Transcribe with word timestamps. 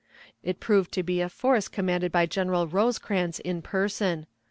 It 0.41 0.59
proved 0.59 0.91
to 0.93 1.03
be 1.03 1.21
a 1.21 1.29
force 1.29 1.67
commanded 1.67 2.11
by 2.11 2.25
General 2.25 2.65
Rosecrans 2.65 3.39
in 3.39 3.61
person. 3.61 4.25